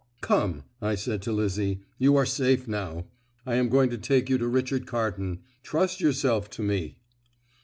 "Come," 0.21 0.63
I 0.81 0.95
said 0.95 1.21
to 1.21 1.31
Lizzie. 1.31 1.81
"You 1.99 2.15
are 2.15 2.25
safe 2.25 2.67
now. 2.67 3.05
I 3.45 3.53
am 3.53 3.69
going 3.69 3.91
to 3.91 3.99
take 3.99 4.31
you 4.31 4.39
to 4.39 4.47
Richard 4.47 4.87
Carton. 4.87 5.41
Trust 5.61 6.01
yourself 6.01 6.49
to 6.57 6.63
me." 6.63 6.97